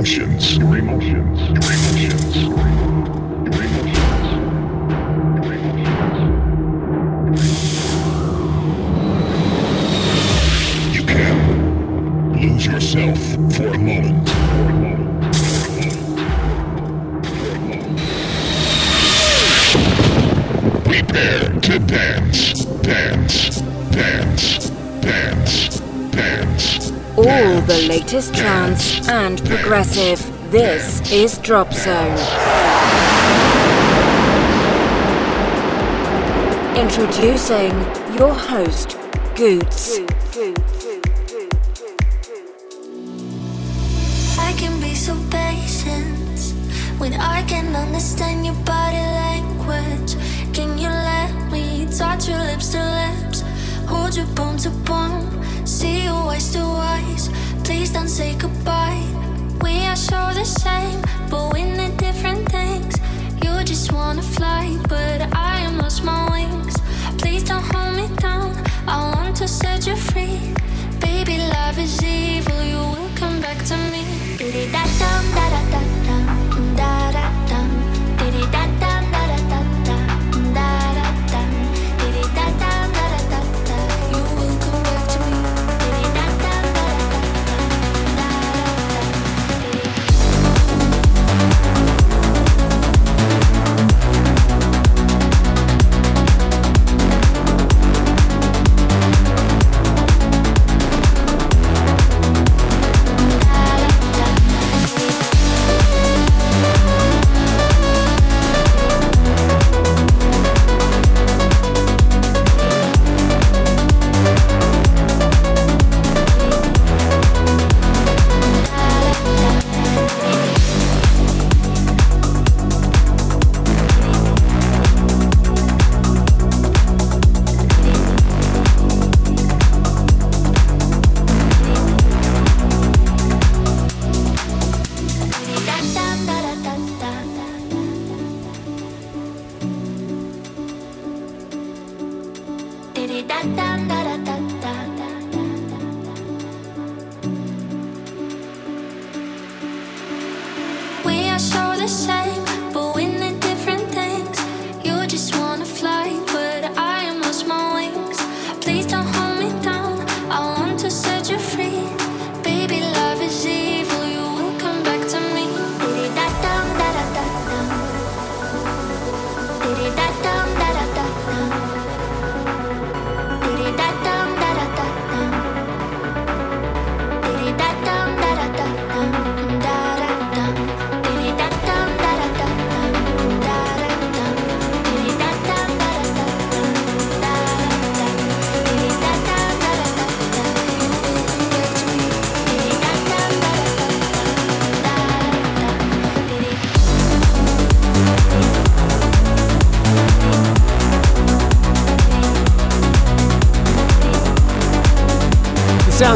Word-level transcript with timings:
emotions. 0.00 0.56
Your 0.56 0.78
emotions. 0.78 1.40
Your 1.50 1.58
emotions. 1.58 2.49
Latest 28.12 28.34
trance 28.34 29.08
and 29.08 29.38
progressive. 29.44 30.18
This 30.50 31.12
is 31.12 31.38
Drop 31.38 31.72
Zone. 31.72 32.18
Introducing 36.76 37.70
your 38.18 38.34
host, 38.34 38.98
Goots. 39.36 40.09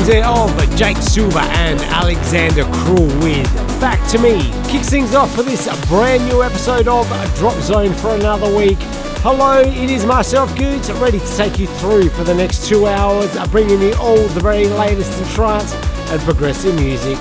There 0.04 0.26
of 0.26 0.76
Jake 0.76 0.98
Silver 0.98 1.38
and 1.38 1.80
Alexander 1.80 2.64
Krull 2.64 3.22
with 3.22 3.80
Back 3.80 4.06
to 4.10 4.18
Me 4.18 4.42
kicks 4.68 4.90
things 4.90 5.14
off 5.14 5.34
for 5.34 5.42
this 5.42 5.66
brand 5.88 6.26
new 6.26 6.42
episode 6.42 6.88
of 6.88 7.08
Drop 7.36 7.58
Zone 7.62 7.94
for 7.94 8.14
another 8.14 8.54
week. 8.54 8.76
Hello, 9.22 9.62
it 9.62 9.90
is 9.90 10.04
myself, 10.04 10.54
Goots, 10.58 10.90
ready 10.90 11.20
to 11.20 11.36
take 11.38 11.58
you 11.58 11.66
through 11.66 12.10
for 12.10 12.22
the 12.22 12.34
next 12.34 12.68
two 12.68 12.86
hours, 12.86 13.34
uh, 13.34 13.46
bringing 13.46 13.80
you 13.80 13.94
all 13.94 14.18
the 14.28 14.40
very 14.40 14.66
latest 14.66 15.18
in 15.18 15.26
trance 15.28 15.72
and 16.10 16.20
progressive 16.20 16.74
music. 16.74 17.18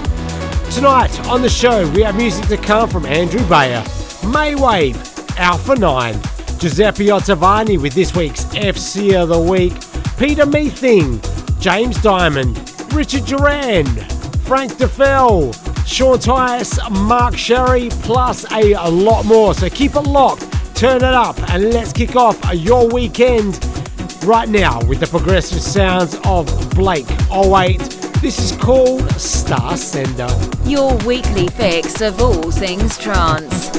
Tonight 0.70 1.18
on 1.28 1.42
the 1.42 1.50
show, 1.50 1.90
we 1.92 2.02
have 2.02 2.18
music 2.18 2.46
to 2.48 2.58
come 2.58 2.90
from 2.90 3.06
Andrew 3.06 3.48
Bayer, 3.48 3.82
Maywave, 4.24 5.38
Alpha 5.38 5.76
9, 5.76 6.14
Giuseppe 6.60 7.06
Ottaviani 7.06 7.82
with 7.82 7.94
this 7.94 8.14
week's 8.14 8.44
FC 8.48 9.14
of 9.14 9.30
the 9.30 9.40
Week, 9.40 9.74
Peter 10.18 10.46
Meething, 10.46 11.22
James 11.62 12.02
Diamond, 12.02 12.63
Richard 12.94 13.26
Durand, 13.26 13.90
Frank 14.44 14.74
Dueffel, 14.74 15.54
Sean 15.88 16.18
Tyas, 16.20 16.78
Mark 16.92 17.36
Sherry, 17.36 17.90
plus 17.90 18.50
a, 18.52 18.74
a 18.74 18.88
lot 18.88 19.26
more. 19.26 19.54
So 19.56 19.70
keep 19.70 19.96
it 19.96 20.02
locked, 20.02 20.48
turn 20.76 20.98
it 20.98 21.04
up, 21.04 21.38
and 21.50 21.74
let's 21.74 21.92
kick 21.92 22.16
off 22.16 22.40
your 22.54 22.88
weekend 22.88 23.60
right 24.26 24.48
now 24.48 24.84
with 24.86 25.00
the 25.00 25.08
progressive 25.08 25.62
sounds 25.62 26.18
of 26.26 26.46
Blake 26.76 27.10
08. 27.32 27.80
This 28.22 28.40
is 28.40 28.58
called 28.58 29.10
Star 29.20 29.76
Sender. 29.76 30.30
Your 30.66 30.96
weekly 31.06 31.48
fix 31.48 32.00
of 32.02 32.22
all 32.22 32.52
things 32.52 32.98
trance. 32.98 33.70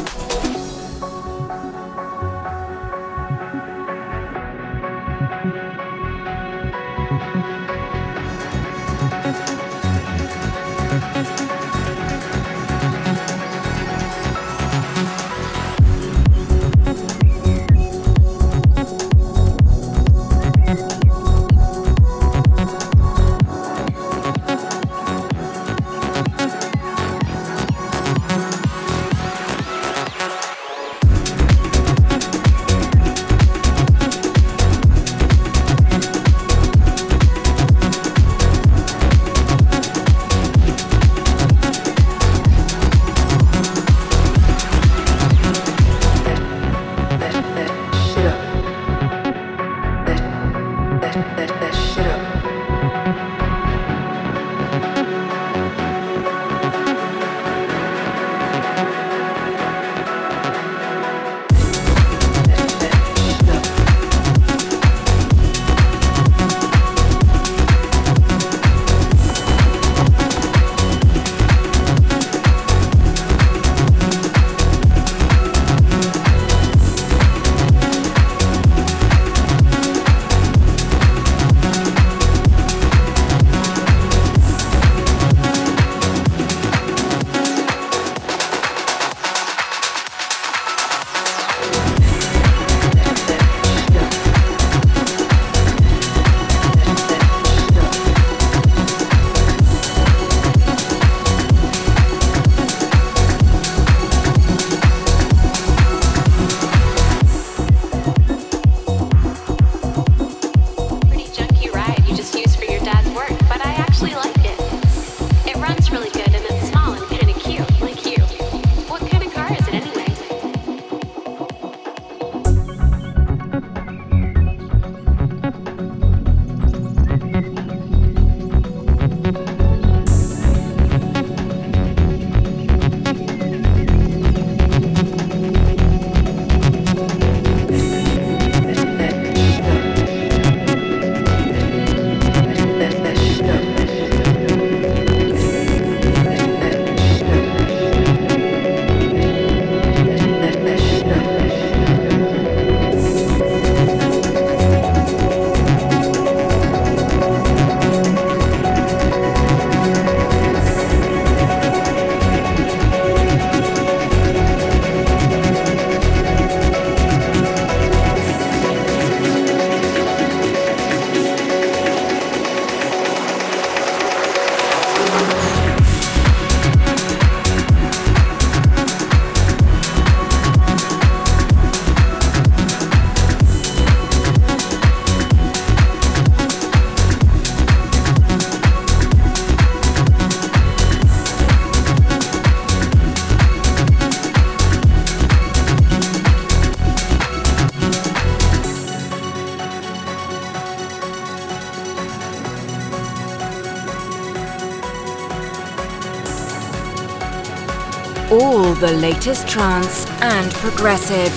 Latest 208.94 209.49
trance 209.49 210.06
and 210.20 210.52
progressive. 210.55 211.32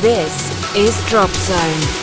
This 0.00 0.74
is 0.74 1.04
Drop 1.08 1.30
Zone. 1.30 2.01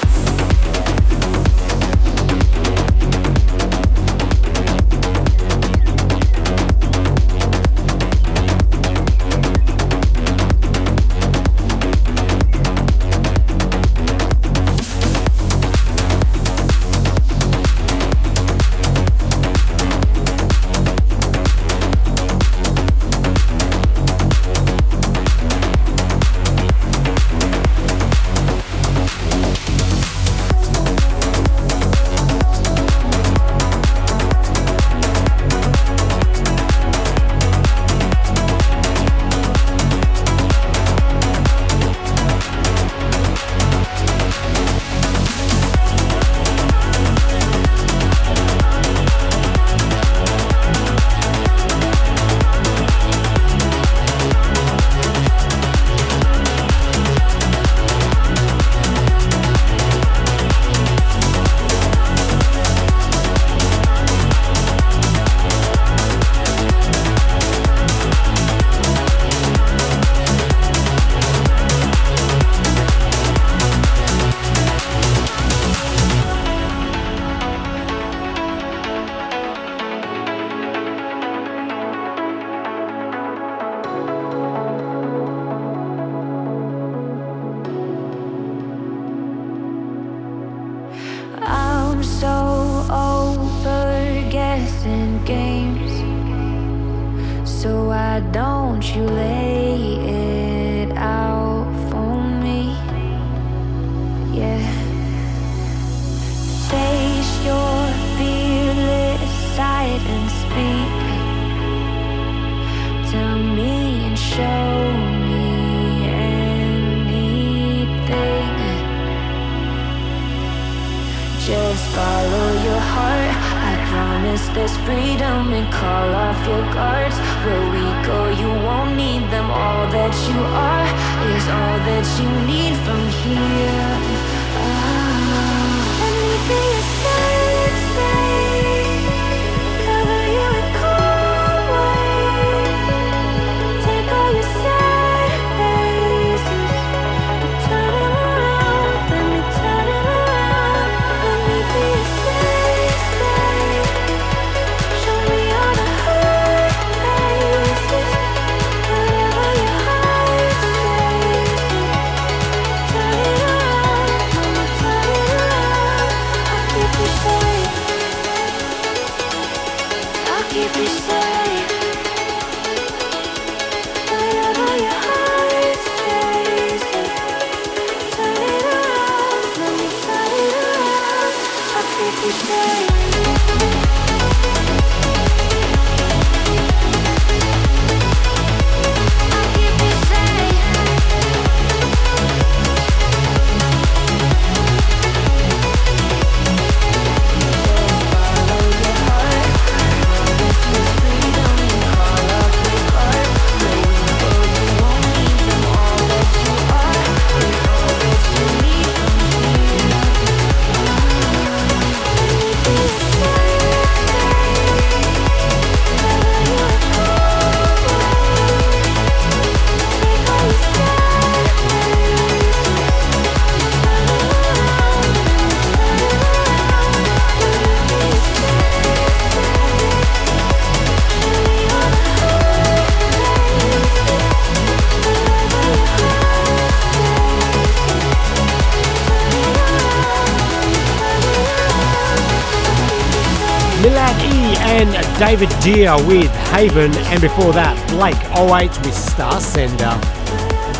David 245.29 245.49
Deer 245.61 245.95
with 246.07 246.31
Haven, 246.49 246.91
and 247.13 247.21
before 247.21 247.53
that, 247.53 247.77
Blake 247.93 248.17
08 248.33 248.73
with 248.81 248.95
Star 248.95 249.39
Sender. 249.39 249.93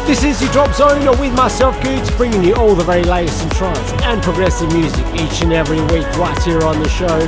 This 0.08 0.24
is 0.24 0.42
your 0.42 0.52
Drop 0.52 0.74
Zone 0.74 1.06
with 1.20 1.36
myself, 1.36 1.80
Goots, 1.84 2.10
bringing 2.18 2.44
you 2.44 2.56
all 2.56 2.74
the 2.74 2.84
very 2.84 3.04
latest 3.04 3.44
in 3.44 3.50
trance 3.52 3.92
and 4.10 4.20
progressive 4.24 4.74
music 4.74 5.06
each 5.14 5.44
and 5.44 5.54
every 5.54 5.80
week 5.94 6.10
right 6.18 6.36
here 6.42 6.64
on 6.64 6.82
the 6.82 6.90
show. 6.90 7.20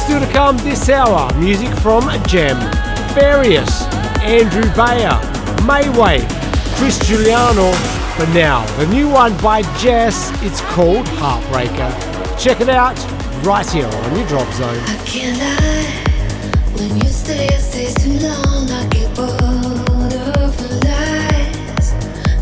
Still 0.00 0.18
to 0.18 0.32
come 0.32 0.56
this 0.64 0.88
hour, 0.88 1.28
music 1.36 1.68
from 1.84 2.08
Gem, 2.24 2.56
Farius, 3.12 3.84
Andrew 4.24 4.64
Bayer, 4.72 5.20
Mayway, 5.68 6.24
Chris 6.80 6.98
Giuliano. 7.06 7.68
But 8.16 8.32
now, 8.32 8.64
the 8.78 8.86
new 8.86 9.10
one 9.10 9.36
by 9.42 9.60
Jess, 9.76 10.32
it's 10.42 10.62
called 10.72 11.04
Heartbreaker. 11.20 11.92
Check 12.40 12.62
it 12.62 12.70
out 12.70 12.96
right 13.44 13.68
here 13.68 13.84
on 13.84 14.16
your 14.16 14.26
Drop 14.26 14.50
Zone. 14.54 16.05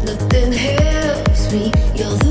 Nothing 0.05 0.53
helps 0.53 1.53
me. 1.53 1.73
You're 1.95 2.24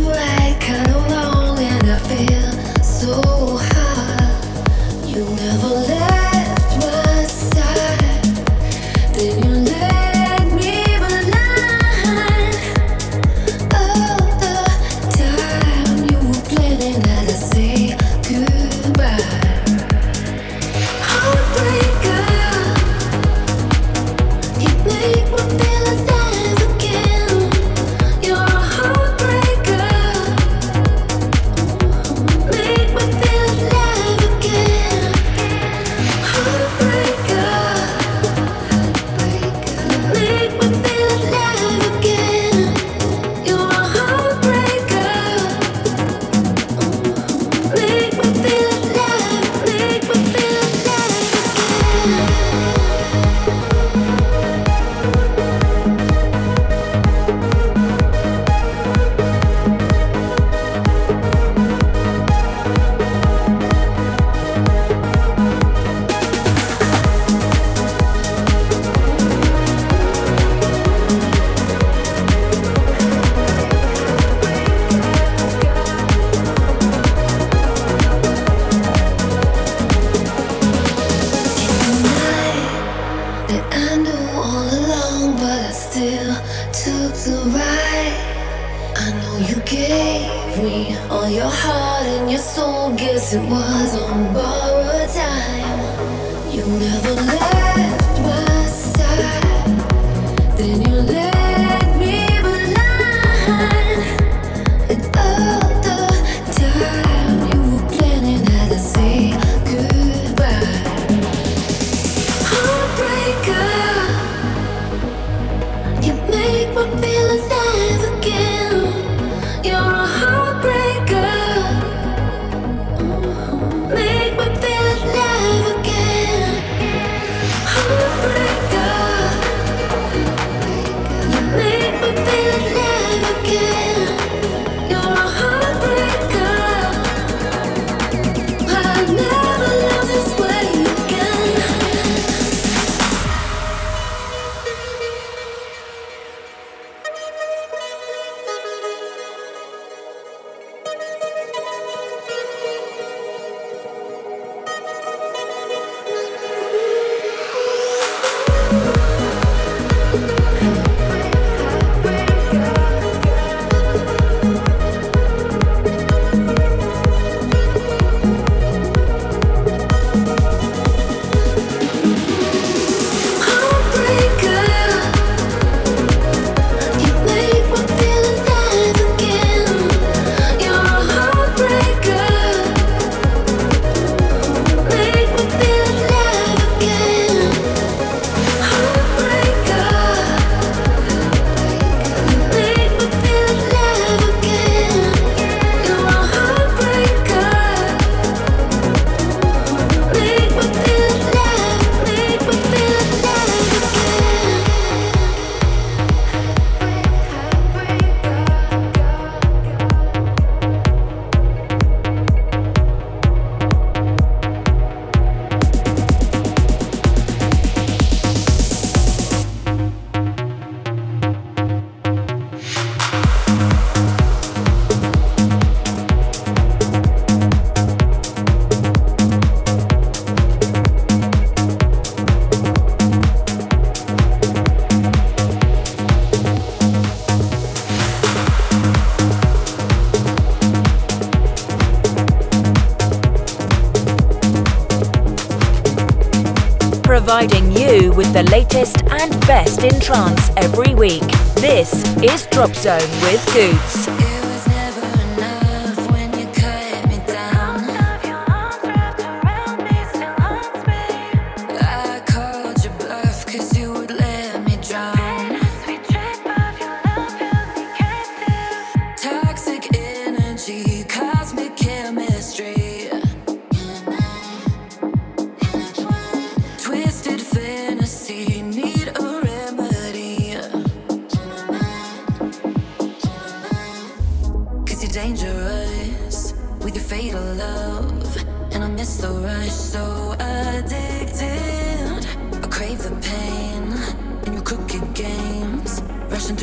latest 248.52 249.04
and 249.10 249.32
best 249.48 249.84
in 249.84 250.00
trance 250.00 250.50
every 250.58 250.96
week. 250.96 251.24
This 251.56 252.04
is 252.24 252.46
Drop 252.48 252.74
Zone 252.74 253.00
with 253.22 253.46
Goots. 253.54 254.23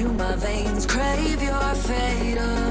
Through 0.01 0.13
my 0.13 0.35
veins. 0.37 0.87
Crave 0.87 1.43
your 1.43 1.75
fatal 1.75 2.70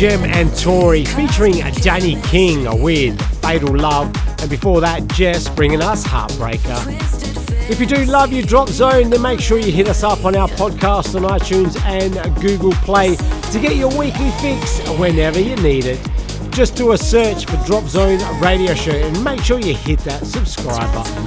Gem 0.00 0.24
and 0.24 0.48
Tauri 0.52 1.06
featuring 1.06 1.56
Danny 1.82 2.18
King 2.22 2.80
with 2.82 3.20
Fatal 3.42 3.76
Love, 3.76 4.10
and 4.40 4.48
before 4.48 4.80
that, 4.80 5.06
Jess 5.08 5.46
bringing 5.50 5.82
us 5.82 6.02
Heartbreaker. 6.02 7.68
If 7.68 7.78
you 7.78 7.84
do 7.84 8.06
love 8.06 8.32
your 8.32 8.46
Drop 8.46 8.70
Zone, 8.70 9.10
then 9.10 9.20
make 9.20 9.40
sure 9.40 9.58
you 9.58 9.70
hit 9.70 9.88
us 9.88 10.02
up 10.02 10.24
on 10.24 10.34
our 10.36 10.48
podcast 10.48 11.14
on 11.16 11.38
iTunes 11.38 11.78
and 11.82 12.14
Google 12.40 12.72
Play 12.82 13.16
to 13.16 13.60
get 13.60 13.76
your 13.76 13.90
weekly 13.90 14.30
fix 14.40 14.80
whenever 14.98 15.38
you 15.38 15.54
need 15.56 15.84
it. 15.84 16.00
Just 16.48 16.76
do 16.76 16.92
a 16.92 16.96
search 16.96 17.44
for 17.44 17.62
Drop 17.66 17.84
Zone 17.84 18.20
Radio 18.40 18.72
Show 18.72 18.92
and 18.92 19.22
make 19.22 19.42
sure 19.42 19.60
you 19.60 19.74
hit 19.74 19.98
that 19.98 20.24
subscribe 20.24 20.94
button. 20.94 21.26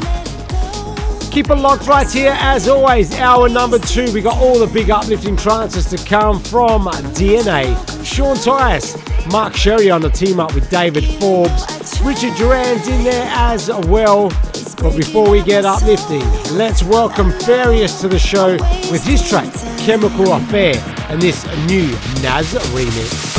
Keep 1.30 1.52
it 1.52 1.58
locked 1.58 1.86
right 1.86 2.10
here, 2.10 2.36
as 2.40 2.68
always. 2.68 3.14
Hour 3.20 3.50
number 3.50 3.78
two, 3.78 4.12
we 4.12 4.22
got 4.22 4.42
all 4.42 4.58
the 4.58 4.66
big 4.66 4.90
uplifting 4.90 5.38
trances 5.38 5.86
to 5.92 5.98
come 6.10 6.40
from 6.40 6.86
DNA. 7.14 7.93
Sean 8.14 8.36
Tyas, 8.36 8.96
Mark 9.32 9.56
Sherry 9.56 9.90
on 9.90 10.00
the 10.00 10.10
team 10.12 10.40
up 10.40 10.54
with 10.54 10.70
David 10.70 11.04
Forbes, 11.20 12.00
Richard 12.04 12.36
Durand's 12.36 12.88
in 12.88 13.04
there 13.04 13.28
as 13.28 13.72
well. 13.88 14.30
But 14.78 14.96
before 14.96 15.28
we 15.28 15.42
get 15.42 15.66
uplifting, 15.66 16.22
let's 16.56 16.84
welcome 16.84 17.32
Farius 17.32 18.02
to 18.02 18.08
the 18.08 18.20
show 18.20 18.52
with 18.92 19.04
his 19.04 19.28
track 19.28 19.52
Chemical 19.80 20.32
Affair 20.34 20.76
and 21.10 21.20
this 21.20 21.44
new 21.66 21.88
Nas 22.22 22.54
remix. 22.70 23.33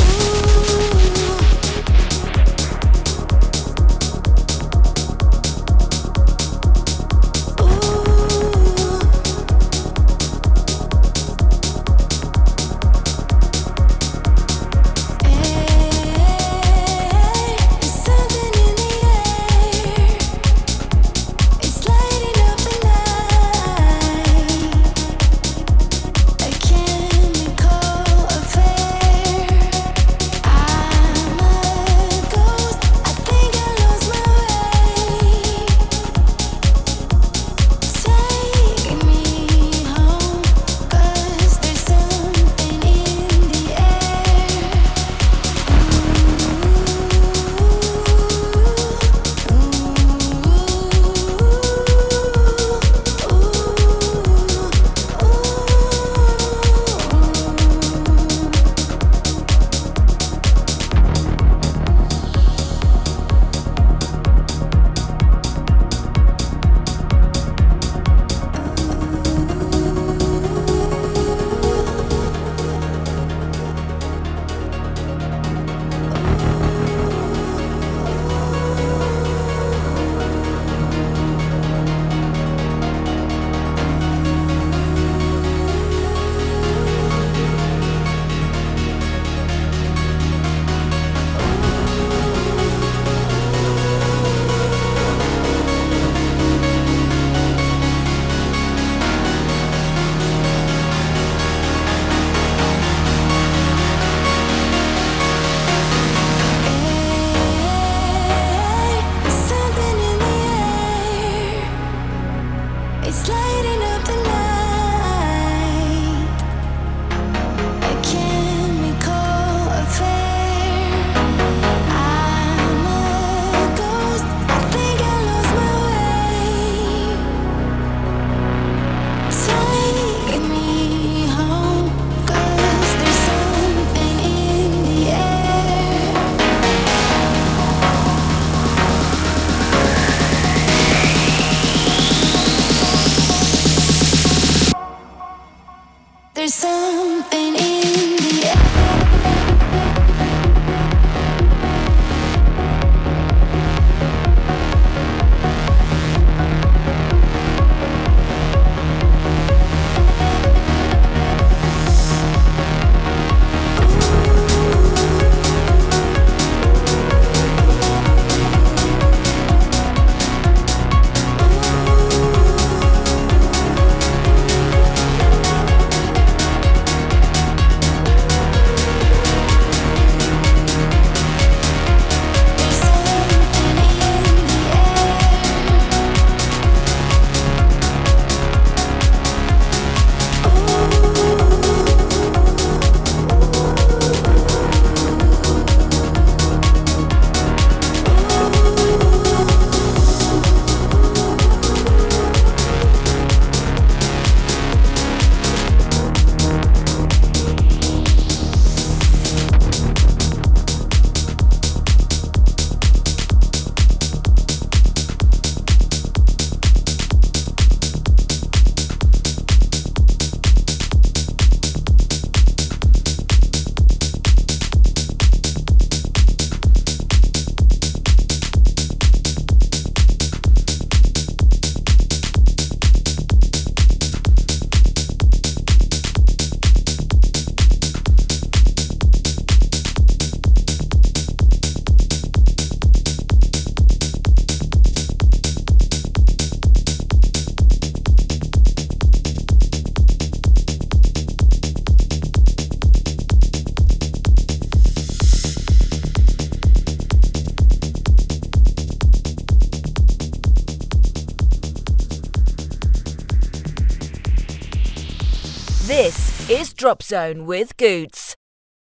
Drop 266.84 267.02
Zone 267.02 267.46
with 267.46 267.78
Goots. 267.78 268.36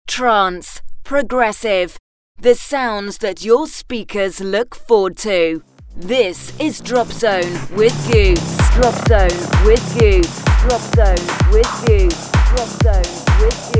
Trance, 0.05 0.81
progressive, 1.05 1.97
the 2.37 2.53
sounds 2.53 3.19
that 3.19 3.45
your 3.45 3.67
speakers 3.67 4.41
look 4.41 4.75
forward 4.75 5.15
to. 5.19 5.63
This 5.95 6.51
is 6.59 6.81
Drop 6.81 7.07
Zone 7.07 7.53
with 7.73 7.95
Goots. 8.11 8.57
Drop 8.75 8.95
Zone 9.07 9.39
with 9.65 9.97
Goots. 9.97 10.43
Drop 10.63 10.81
Zone 10.93 11.25
with 11.53 11.85
Goots. 11.87 12.31
Drop 12.49 12.67
Zone 12.83 13.39
with 13.39 13.71
Goots. 13.73 13.74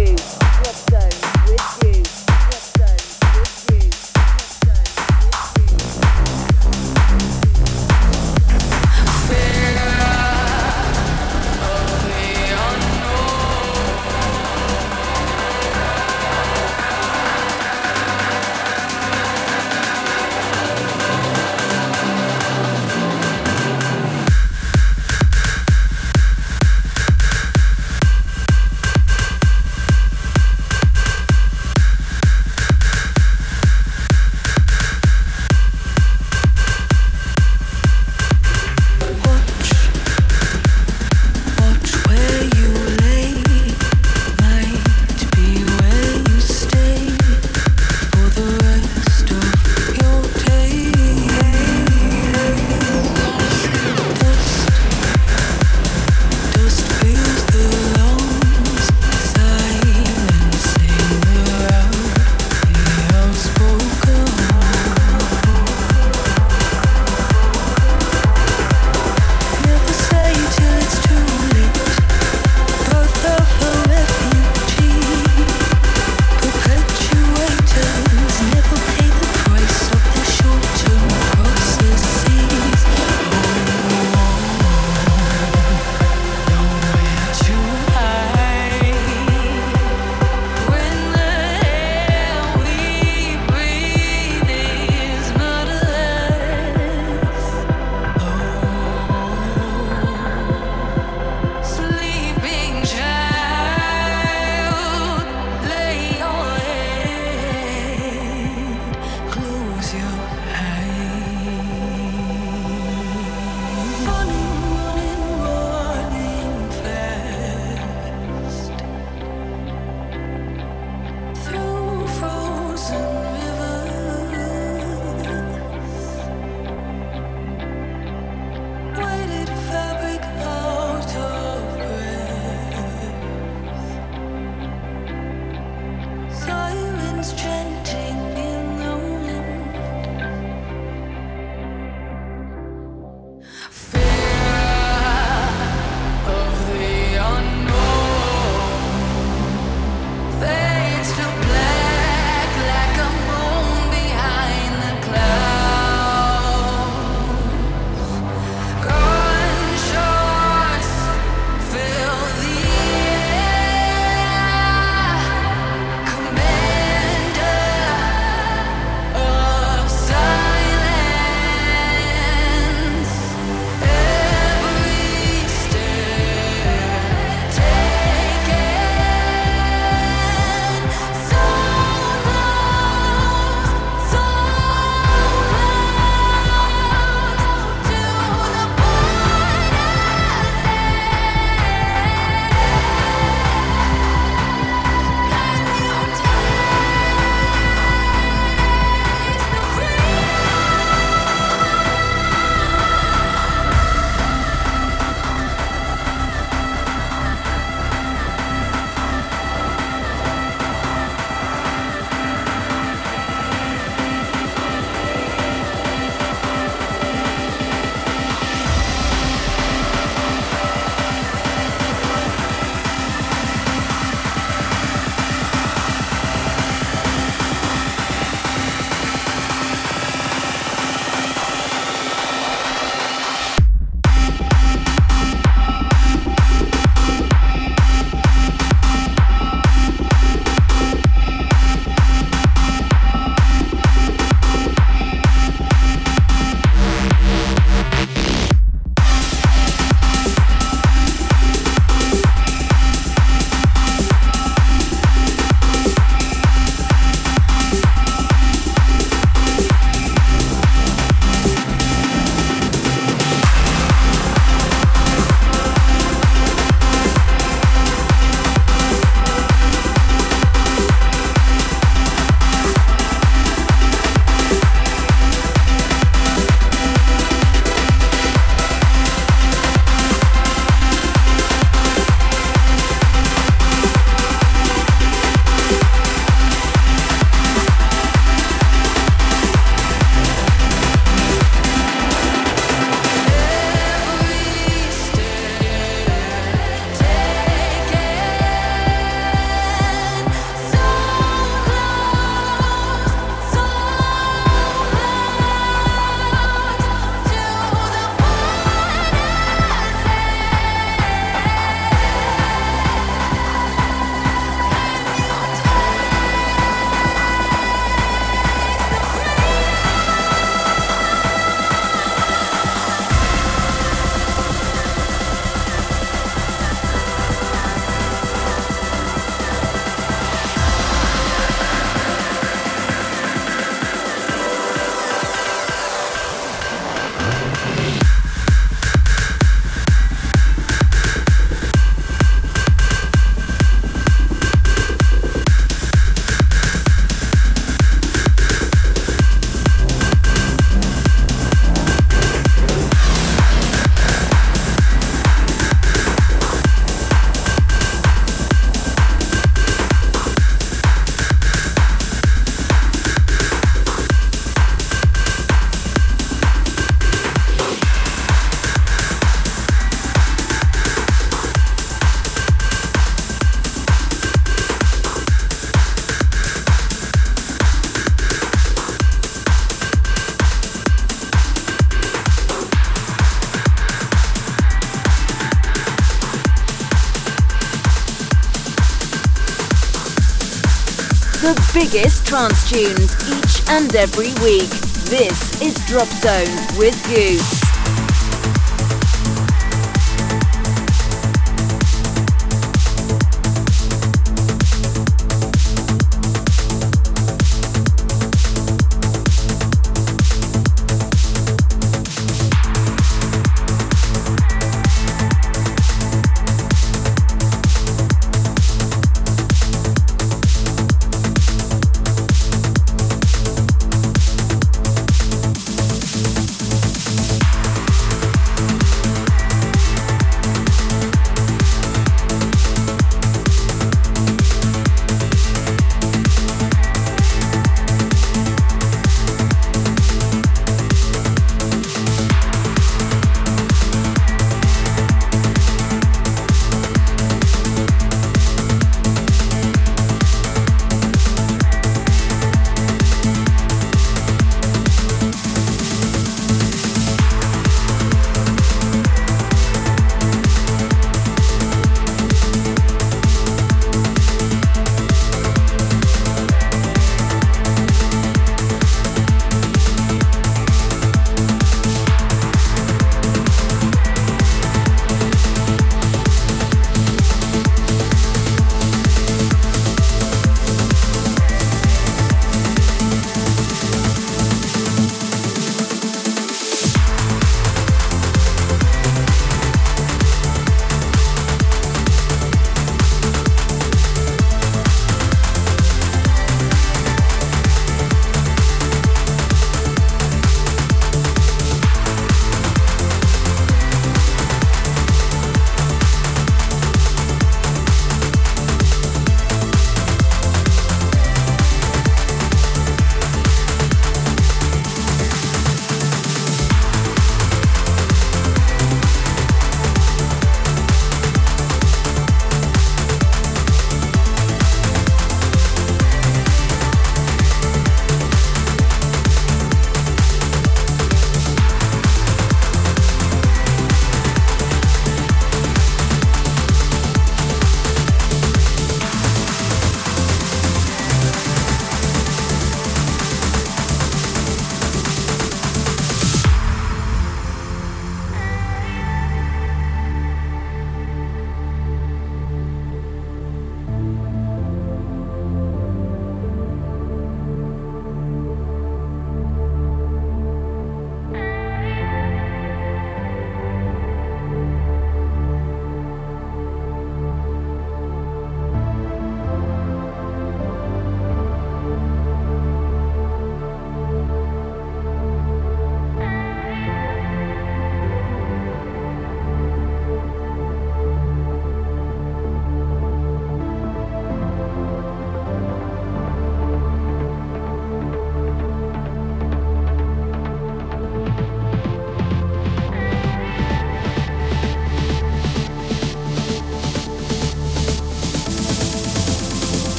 Biggest 391.91 392.25
trance 392.25 392.67
tunes 392.67 393.13
each 393.29 393.69
and 393.69 393.95
every 393.95 394.33
week. 394.43 394.69
This 395.05 395.61
is 395.61 395.75
Drop 395.85 396.07
Zone 396.07 396.77
with 396.77 396.95
Goots. 397.07 397.64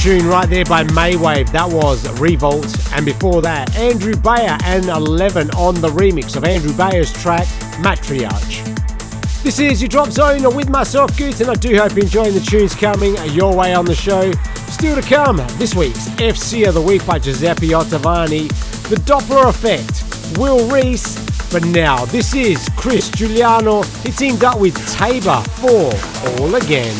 Tune 0.00 0.26
right 0.26 0.48
there 0.48 0.64
by 0.64 0.82
Maywave. 0.84 1.52
That 1.52 1.68
was 1.68 2.08
Revolt. 2.18 2.74
And 2.94 3.04
before 3.04 3.42
that, 3.42 3.76
Andrew 3.76 4.16
Bayer 4.16 4.56
and 4.64 4.86
11 4.86 5.50
on 5.50 5.74
the 5.74 5.88
remix 5.88 6.36
of 6.36 6.44
Andrew 6.44 6.72
Bayer's 6.74 7.12
track 7.12 7.46
Matriarch. 7.82 8.64
This 9.42 9.58
is 9.58 9.82
your 9.82 9.90
Drop 9.90 10.08
Zone 10.08 10.54
with 10.56 10.70
myself, 10.70 11.14
Goot, 11.18 11.40
and 11.40 11.50
I 11.50 11.54
do 11.54 11.76
hope 11.76 11.92
you're 11.92 12.04
enjoying 12.04 12.32
the 12.32 12.40
tunes 12.40 12.74
coming 12.74 13.14
your 13.34 13.54
way 13.54 13.74
on 13.74 13.84
the 13.84 13.94
show. 13.94 14.32
Still 14.70 14.94
to 14.96 15.02
come, 15.06 15.36
this 15.58 15.74
week's 15.74 16.08
FC 16.10 16.66
of 16.66 16.74
the 16.74 16.82
Week 16.82 17.04
by 17.04 17.18
Giuseppe 17.18 17.68
Ottaviani, 17.68 18.48
The 18.88 18.96
Doppler 18.96 19.50
Effect, 19.50 20.38
Will 20.38 20.66
Reese, 20.72 21.14
but 21.52 21.64
now 21.66 22.06
this 22.06 22.34
is 22.34 22.70
Chris 22.74 23.10
Giuliano. 23.10 23.82
He 24.02 24.12
teamed 24.12 24.44
up 24.44 24.60
with 24.60 24.74
Tabor 24.94 25.42
for 25.60 25.92
All 26.40 26.54
Again. 26.54 26.96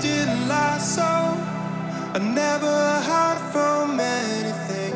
didn't 0.00 0.48
lie, 0.48 0.78
so 0.78 1.02
I 1.02 2.18
never 2.18 3.00
hide 3.02 3.40
from 3.52 3.98
anything. 3.98 4.94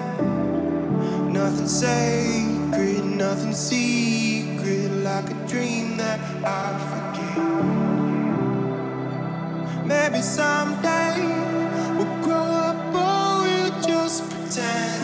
Nothing 1.33 1.67
sacred, 1.67 3.05
nothing 3.05 3.53
secret, 3.53 4.91
like 5.03 5.29
a 5.31 5.35
dream 5.49 5.97
that 5.97 6.21
I 6.45 6.79
forget. 6.91 7.37
Maybe 9.85 10.23
someday 10.23 11.17
we'll 11.97 12.23
grow 12.23 12.49
up 12.69 12.95
or 12.95 13.43
we'll 13.43 13.75
just 13.83 14.31
pretend. 14.31 15.03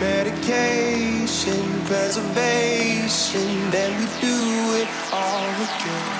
Medication, 0.00 1.64
preservation, 1.84 3.70
then 3.70 3.92
we 4.00 4.06
do 4.20 4.36
it 4.80 4.88
all 5.12 5.52
again. 5.66 6.17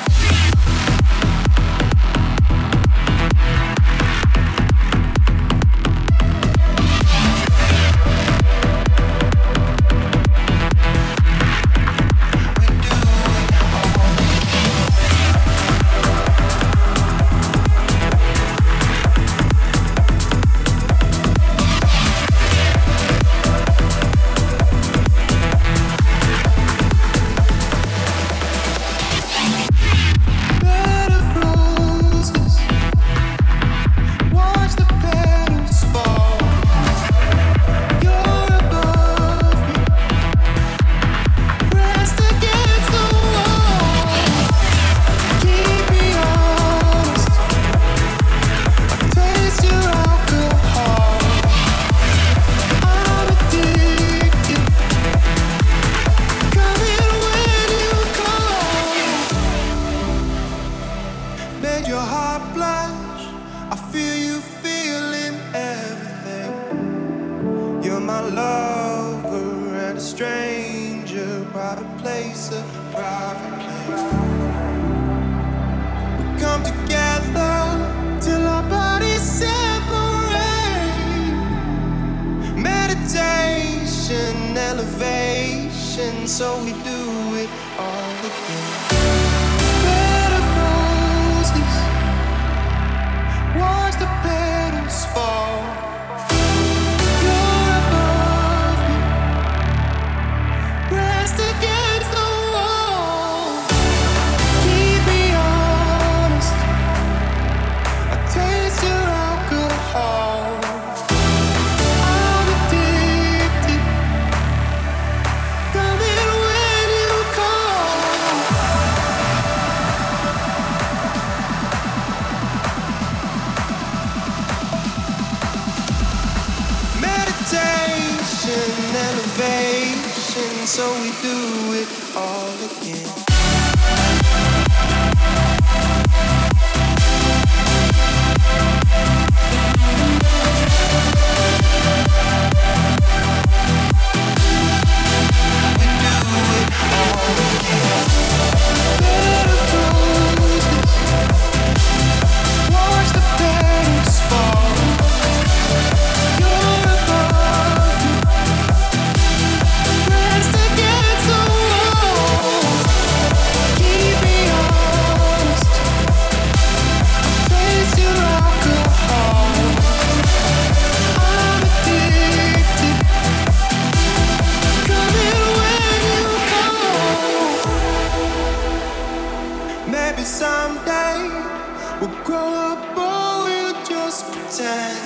grow 182.25 182.37
up 182.37 182.97
or 182.97 183.45
we'll 183.45 183.85
just 183.85 184.33
pretend. 184.33 184.99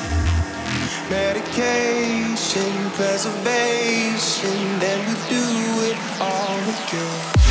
Medication, 1.11 2.72
preservation, 2.96 4.78
then 4.78 5.00
we 5.07 5.14
do 5.28 5.44
it 5.90 5.98
all 6.20 6.59
again. 6.59 7.41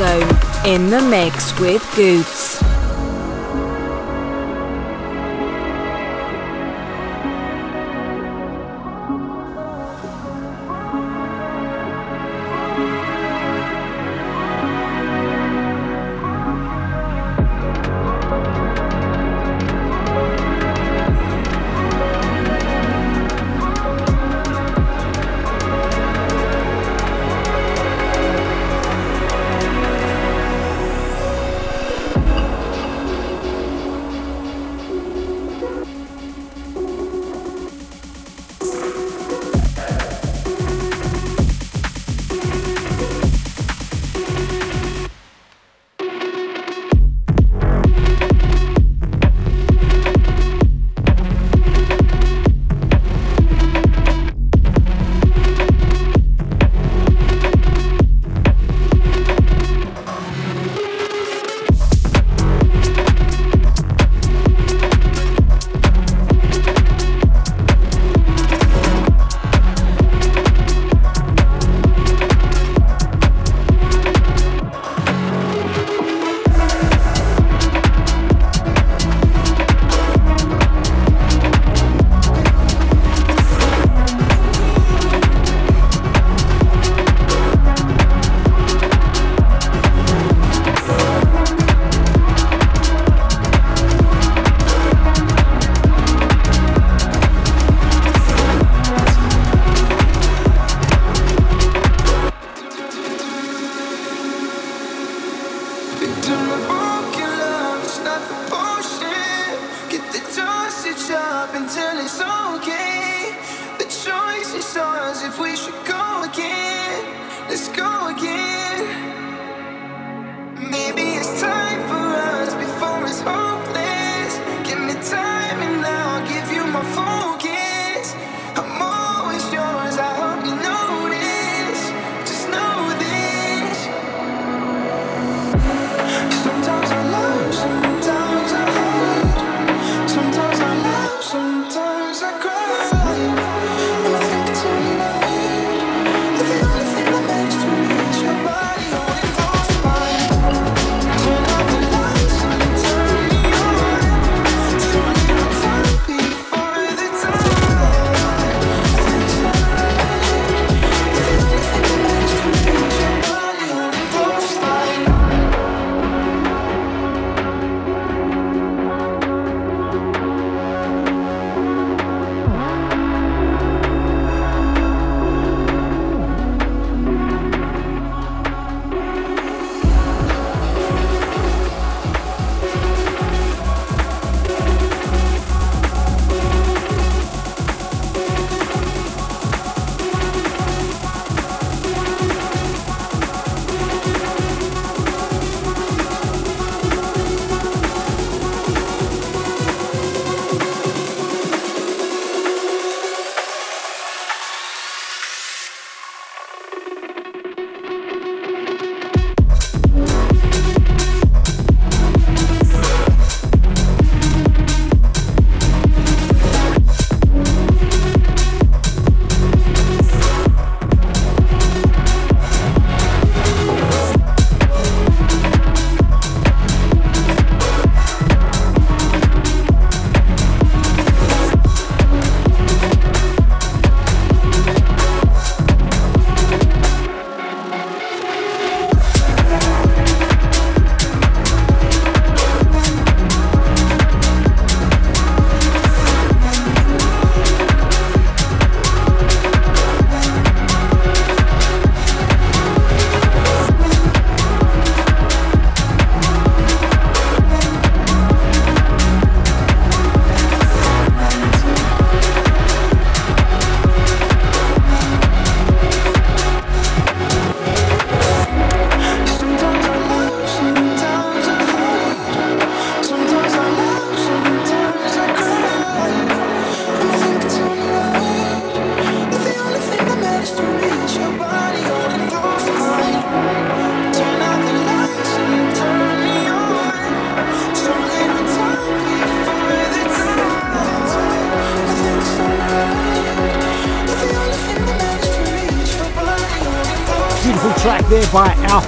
Zone 0.00 0.22
in 0.64 0.88
the 0.88 1.02
mix 1.10 1.52
with 1.60 1.82
Goots. 1.94 2.39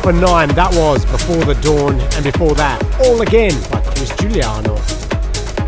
Alpha 0.05 0.21
9. 0.21 0.49
That 0.57 0.75
was 0.75 1.05
Before 1.05 1.45
the 1.45 1.55
Dawn, 1.61 2.01
and 2.01 2.25
before 2.25 2.55
that, 2.55 2.83
All 3.07 3.23
Again 3.23 3.53
by 3.71 3.81
Chris 3.83 4.11
Giuliano. 4.17 4.75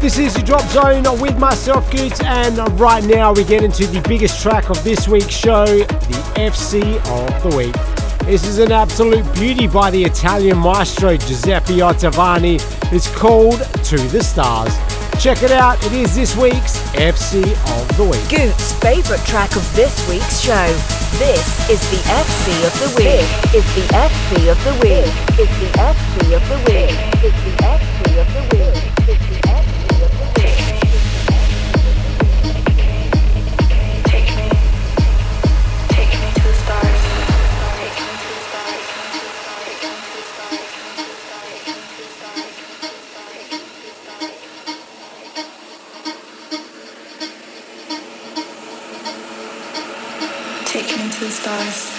This 0.01 0.19
is 0.19 0.37
your 0.37 0.45
Drop 0.45 0.69
Zone 0.71 1.05
with 1.21 1.39
myself, 1.39 1.89
Goots, 1.93 2.21
and 2.21 2.59
right 2.81 3.05
now 3.05 3.33
we 3.33 3.45
get 3.45 3.63
into 3.63 3.87
the 3.87 4.01
biggest 4.09 4.43
track 4.43 4.71
of 4.71 4.83
this 4.83 5.07
week's 5.07 5.29
show, 5.29 5.65
the 5.65 6.33
FC 6.35 6.97
of 6.97 7.43
the 7.49 7.57
Week. 7.57 8.27
This 8.27 8.45
is 8.45 8.59
an 8.59 8.73
absolute 8.73 9.25
beauty 9.35 9.69
by 9.69 9.93
the 9.93 10.03
Italian 10.03 10.59
maestro 10.59 11.17
Giuseppe 11.17 11.75
Ottaviani. 11.75 12.59
It's 12.93 13.15
called 13.15 13.61
To 13.61 13.97
the 14.09 14.21
Stars. 14.21 14.75
Check 15.23 15.45
it 15.45 15.53
out, 15.53 15.79
it 15.87 15.93
is 15.93 16.17
this 16.17 16.37
week's 16.37 16.77
FC 16.95 17.53
of 17.81 17.97
the 17.97 18.03
Week. 18.03 18.29
Goot's 18.29 18.73
favourite 18.81 19.25
track 19.27 19.55
of 19.55 19.77
this 19.77 20.09
week's 20.09 20.41
show. 20.41 20.94
This 21.19 21.71
is 21.71 21.81
the 21.91 22.03
FC 22.11 22.67
of 22.67 22.75
the 22.81 22.89
Week. 22.97 23.23
Is 23.55 23.65
the 23.77 23.87
FC 23.95 24.51
of 24.51 24.59
the 24.65 24.73
Week. 24.83 25.07
Is 25.39 25.49
the 25.61 25.71
FC 25.79 26.35
of 26.35 26.43
the 26.49 26.57
Week. 26.67 26.91
Is 27.23 27.35
the 27.45 27.55
FC 27.63 28.21
of 28.21 28.35
the 28.35 28.41
Week. 28.51 28.75
Is 29.09 29.23
the 29.29 29.39
FC 29.47 30.03
of 30.03 30.19
the 30.19 30.43
Week. 30.43 30.75
of 48.97 49.29
the 49.29 49.34
Take 50.75 50.89
me 50.99 51.09
to 51.09 51.21
the 51.21 51.31
stars. 51.31 51.95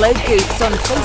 Follow 0.00 0.14
Goots 0.14 0.62
on 0.62 0.72
Facebook 0.72 0.99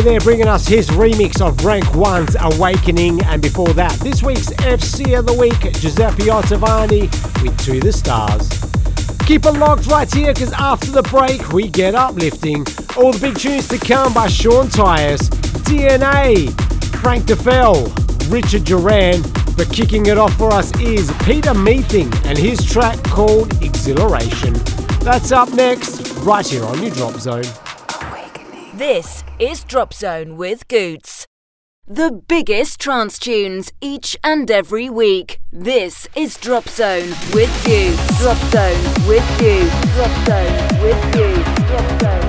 Marlo 0.00 0.04
there 0.04 0.20
bringing 0.20 0.48
us 0.48 0.66
his 0.66 0.88
remix 0.90 1.40
of 1.40 1.64
Rank 1.64 1.84
1's 1.86 2.36
Awakening. 2.56 3.22
And 3.24 3.42
before 3.42 3.72
that, 3.74 3.92
this 4.00 4.22
week's 4.22 4.50
FC 4.50 5.18
of 5.18 5.26
the 5.26 5.34
Week, 5.34 5.72
Giuseppe 5.74 6.24
Ottaviani 6.24 7.02
with 7.42 7.58
To 7.64 7.80
the 7.80 7.92
Stars. 7.92 8.48
Keep 9.26 9.46
it 9.46 9.52
locked 9.52 9.86
right 9.86 10.12
here 10.12 10.32
because 10.32 10.52
after 10.52 10.90
the 10.90 11.02
break, 11.02 11.52
we 11.52 11.68
get 11.68 11.94
uplifting. 11.94 12.66
All 12.96 13.12
the 13.12 13.18
big 13.20 13.38
tunes 13.38 13.68
to 13.68 13.78
come 13.78 14.12
by 14.12 14.28
Sean 14.28 14.66
Tyas, 14.68 15.28
DNA, 15.64 16.50
Frank 17.00 17.24
Dueffel, 17.24 17.90
Richard 18.30 18.64
Durand. 18.64 19.22
But 19.56 19.70
kicking 19.72 20.06
it 20.06 20.18
off 20.18 20.34
for 20.34 20.52
us 20.52 20.74
is 20.80 21.10
Peter 21.24 21.52
Miethig 21.52 22.26
and 22.26 22.38
his 22.38 22.64
track 22.64 23.02
called 23.04 23.52
Exhilaration. 23.62 24.54
That's 25.00 25.32
up 25.32 25.52
next, 25.52 26.10
right 26.18 26.46
here 26.46 26.64
on 26.64 26.82
your 26.82 26.92
Drop 26.92 27.14
Zone. 27.14 27.44
This 28.74 29.22
is 29.40 29.64
Drop 29.64 29.94
Zone 29.94 30.36
with 30.36 30.68
Goots. 30.68 31.26
The 31.86 32.12
biggest 32.12 32.78
trance 32.78 33.18
tunes 33.18 33.72
each 33.80 34.14
and 34.22 34.50
every 34.50 34.90
week. 34.90 35.40
This 35.50 36.06
is 36.14 36.36
Drop 36.36 36.68
Zone 36.68 37.08
with 37.32 37.50
Goots. 37.64 38.18
Drop 38.20 38.36
Zone 38.52 39.08
with 39.08 39.26
Goots. 39.38 39.94
Drop 39.94 40.26
Zone 40.26 40.82
with 40.82 41.12
Goots. 41.14 41.68
Drop 41.68 42.00
Zone 42.02 42.19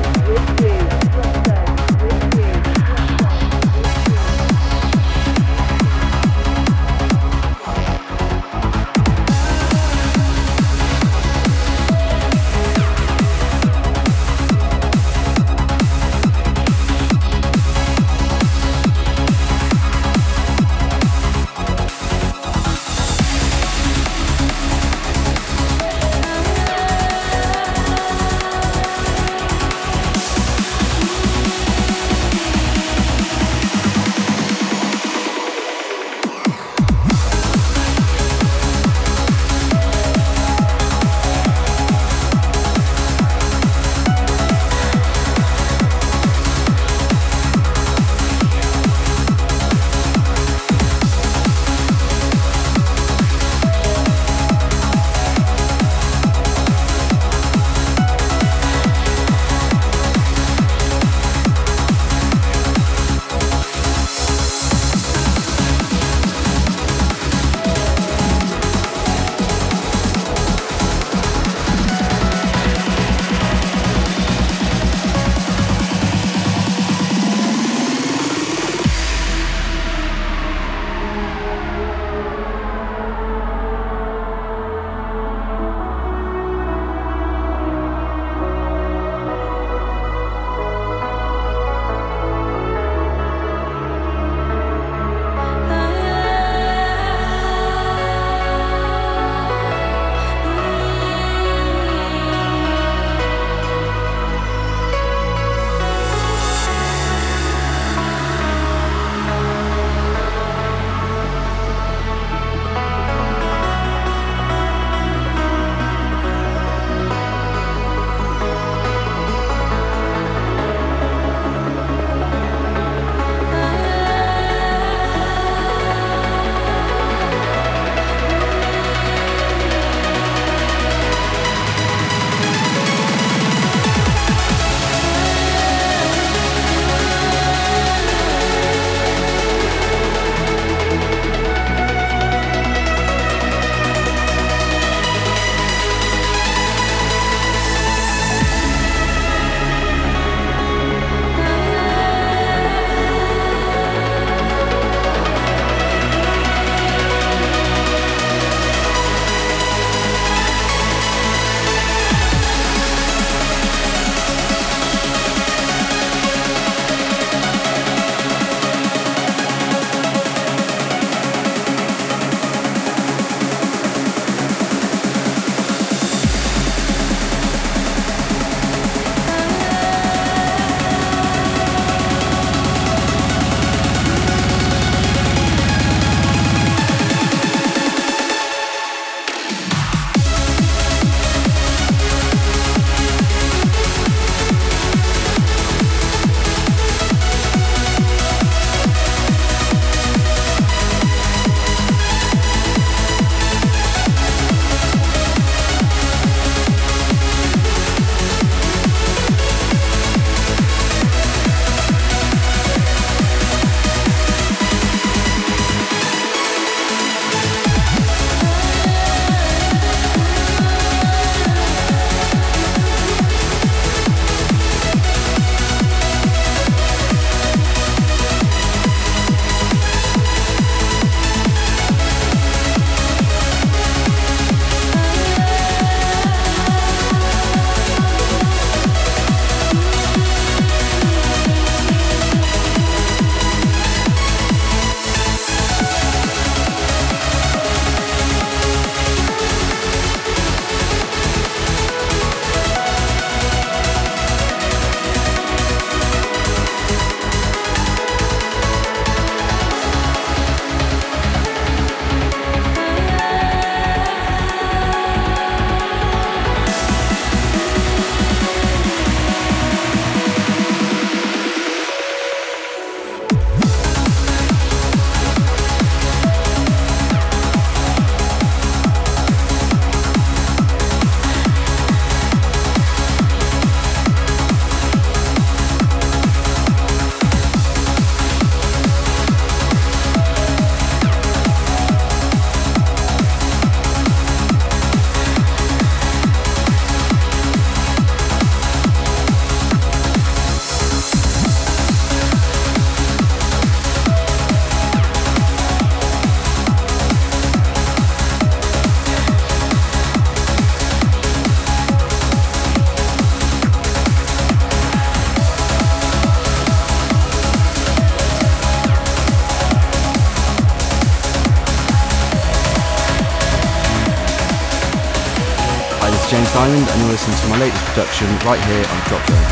Island 326.62 326.88
and 326.88 327.02
you're 327.02 327.10
listening 327.10 327.36
to 327.40 327.48
my 327.48 327.58
latest 327.58 327.84
production 327.86 328.28
right 328.46 328.64
here 328.66 328.86
on 328.86 329.10
Drop 329.10 329.28
Zone. 329.28 329.51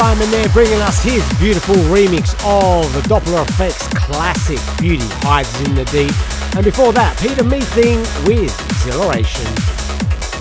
Dymond 0.00 0.30
there 0.30 0.48
bringing 0.48 0.80
us 0.80 1.02
his 1.02 1.20
beautiful 1.38 1.74
remix 1.92 2.32
of 2.40 2.90
the 2.94 3.02
Doppler 3.06 3.46
Effects 3.46 3.86
classic 3.88 4.56
Beauty 4.80 5.04
Hides 5.20 5.52
in 5.60 5.74
the 5.74 5.84
Deep. 5.92 6.16
And 6.56 6.64
before 6.64 6.94
that, 6.94 7.20
Peter 7.20 7.44
Miethig 7.44 8.00
with 8.24 8.48
Exhilaration. 8.80 9.44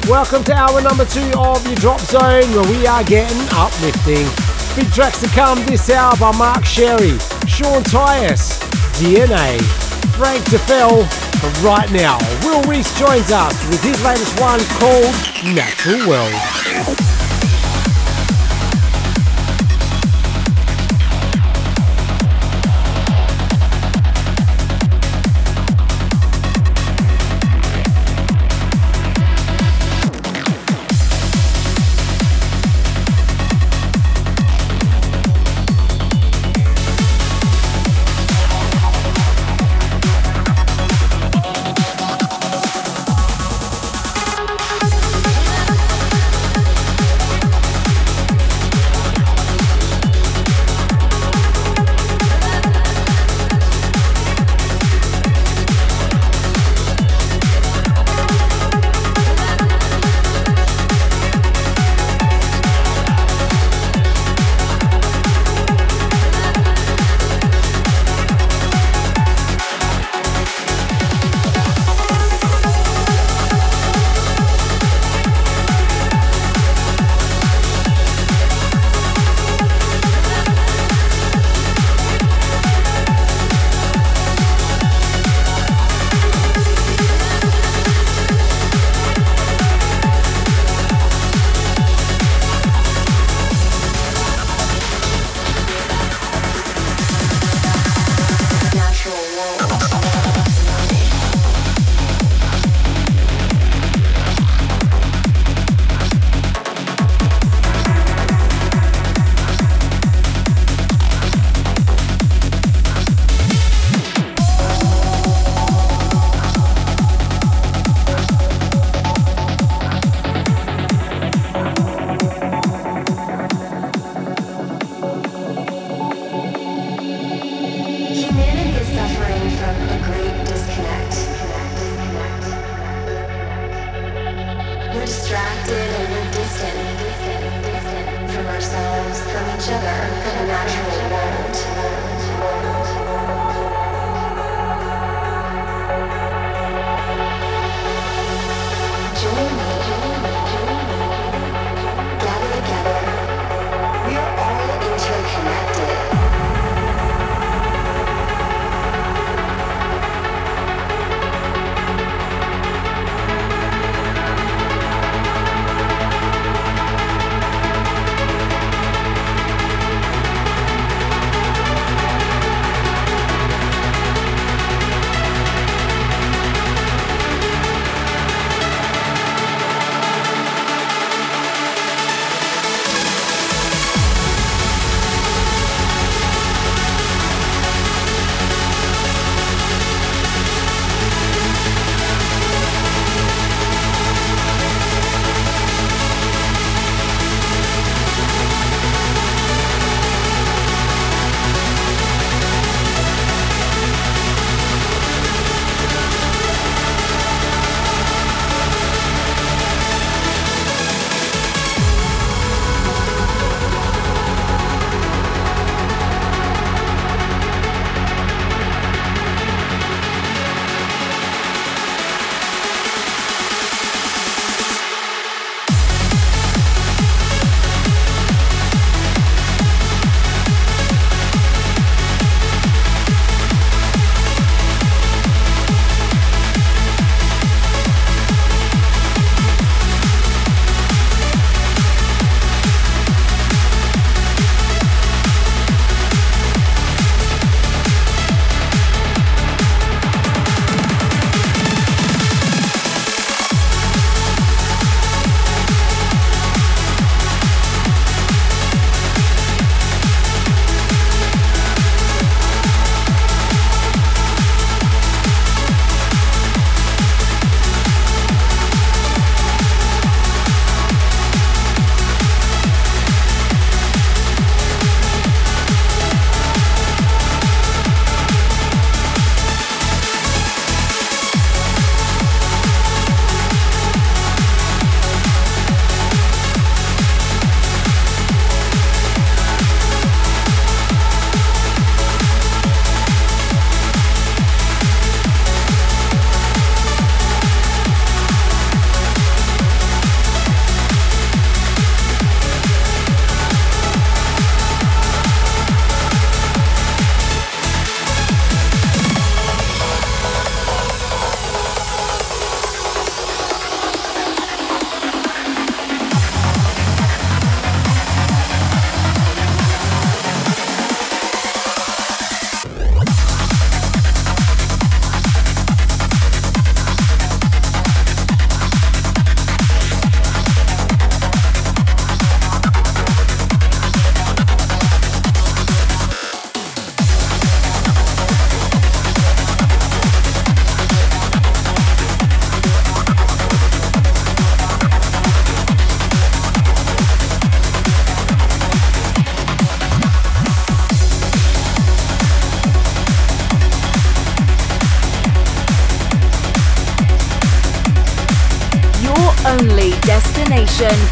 Welcome 0.08 0.46
to 0.46 0.54
hour 0.56 0.80
number 0.80 1.04
two 1.04 1.28
of 1.36 1.60
your 1.68 1.76
Drop 1.76 2.00
Zone 2.00 2.48
where 2.56 2.72
we 2.72 2.88
are 2.88 3.04
getting 3.04 3.36
uplifting. 3.52 4.24
Big 4.80 4.88
tracks 4.96 5.20
to 5.20 5.28
come 5.36 5.60
this 5.66 5.90
hour 5.90 6.16
by 6.16 6.32
Mark 6.38 6.64
Sherry, 6.64 7.20
Sean 7.44 7.84
Tyas, 7.84 8.64
DNA, 8.96 9.60
Frank 10.16 10.40
Dueffel. 10.48 11.04
But 11.44 11.52
right 11.68 11.92
now, 11.92 12.16
Will 12.48 12.64
Reese 12.64 12.98
joins 12.98 13.28
us 13.28 13.60
with 13.68 13.84
his 13.84 14.00
latest 14.08 14.40
one 14.40 14.64
called 14.80 15.12
Natural 15.52 16.08
World. 16.08 16.59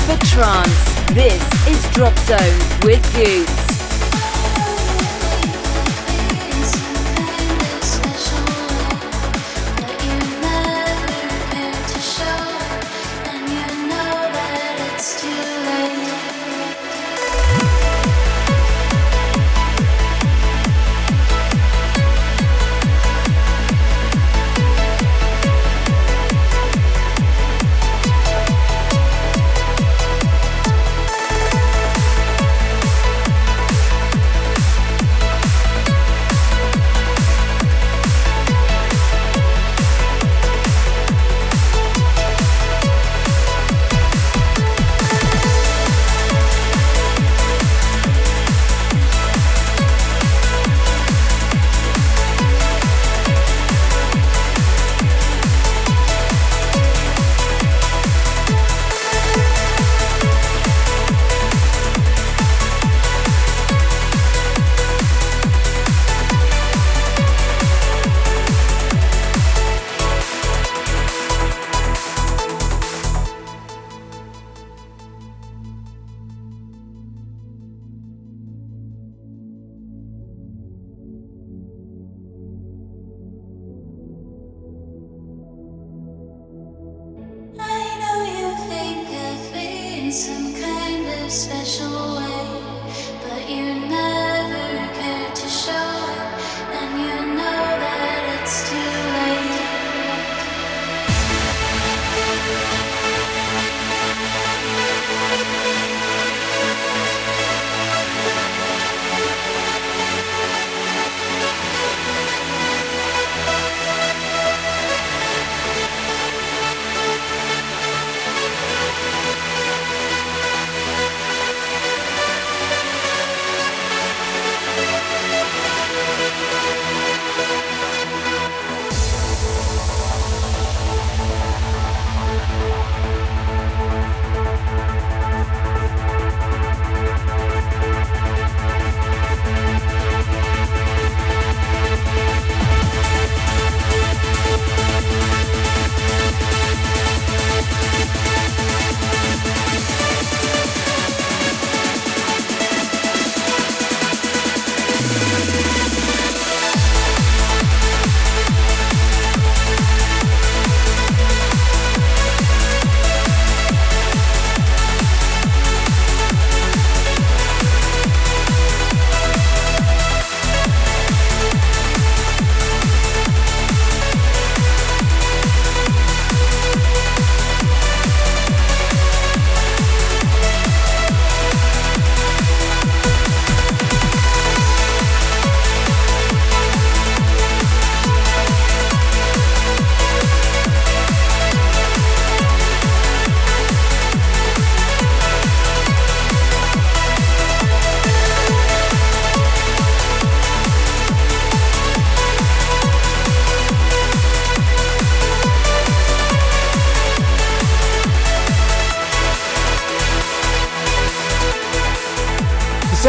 For 0.06 0.18
trance. 0.26 1.12
This 1.14 1.44
is 1.68 1.92
Drop 1.92 2.18
Zone 2.20 2.60
with 2.84 3.04
Goots. 3.16 3.67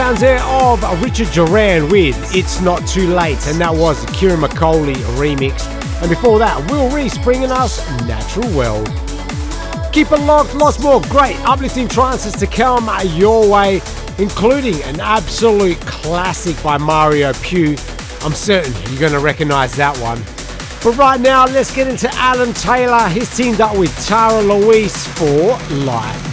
Sounds 0.09 0.21
there 0.21 0.43
of 0.43 1.03
Richard 1.03 1.31
Durand 1.33 1.93
with 1.93 2.17
It's 2.35 2.63
Not 2.63 2.87
Too 2.89 3.09
Late, 3.09 3.47
and 3.47 3.61
that 3.61 3.75
was 3.75 4.03
the 4.03 4.11
Ciaran 4.13 4.41
McAuley 4.41 4.95
remix. 5.19 5.67
And 6.01 6.09
before 6.09 6.39
that, 6.39 6.71
Will 6.71 6.89
Reese 6.89 7.19
bringing 7.19 7.51
us 7.51 7.87
Natural 8.07 8.49
World. 8.57 8.87
Keep 9.93 10.13
it 10.13 10.21
locked, 10.21 10.55
lots 10.55 10.79
more 10.83 11.03
great 11.11 11.37
uplifting 11.45 11.89
trances 11.89 12.33
to 12.37 12.47
come 12.47 12.89
your 13.17 13.51
way, 13.51 13.83
including 14.17 14.83
an 14.85 14.99
absolute 14.99 15.79
classic 15.83 16.57
by 16.63 16.79
Mario 16.79 17.35
Piu. 17.35 17.77
I'm 18.23 18.33
certain 18.33 18.73
you're 18.91 19.01
going 19.01 19.13
to 19.13 19.19
recognize 19.19 19.77
that 19.77 19.95
one. 19.99 20.23
But 20.83 20.97
right 20.97 21.21
now, 21.21 21.45
let's 21.45 21.75
get 21.75 21.87
into 21.87 22.09
Alan 22.15 22.55
Taylor. 22.55 23.11
He's 23.11 23.37
teamed 23.37 23.61
up 23.61 23.77
with 23.77 23.95
Tara 24.07 24.41
Louise 24.41 25.07
for 25.09 25.59
Life. 25.85 26.28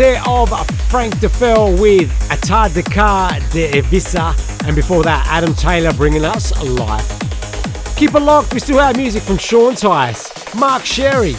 Of 0.00 0.70
Frank 0.88 1.16
Dueffel 1.16 1.80
with 1.80 2.08
Atar 2.30 2.72
de 2.72 2.84
Car 2.84 3.30
de 3.50 3.68
Evisa, 3.72 4.32
and 4.64 4.76
before 4.76 5.02
that, 5.02 5.26
Adam 5.26 5.52
Taylor 5.54 5.92
bringing 5.92 6.24
us 6.24 6.52
life. 6.62 7.96
Keep 7.96 8.14
it 8.14 8.20
locked, 8.20 8.54
we 8.54 8.60
still 8.60 8.78
have 8.78 8.96
music 8.96 9.24
from 9.24 9.38
Sean 9.38 9.72
Tyas, 9.72 10.56
Mark 10.56 10.84
Sherry, 10.84 11.32